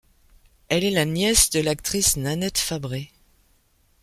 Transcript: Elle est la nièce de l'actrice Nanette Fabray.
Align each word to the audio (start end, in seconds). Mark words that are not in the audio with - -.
Elle 0.69 0.83
est 0.83 0.89
la 0.89 1.05
nièce 1.05 1.51
de 1.51 1.59
l'actrice 1.59 2.17
Nanette 2.17 2.57
Fabray. 2.57 3.11